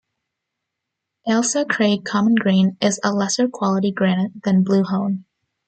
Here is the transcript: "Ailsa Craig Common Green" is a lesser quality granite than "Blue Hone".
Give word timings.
"Ailsa 1.29 1.63
Craig 1.63 2.03
Common 2.05 2.33
Green" 2.33 2.75
is 2.81 2.99
a 3.03 3.11
lesser 3.13 3.47
quality 3.47 3.91
granite 3.91 4.31
than 4.43 4.63
"Blue 4.63 4.81
Hone". 4.83 5.25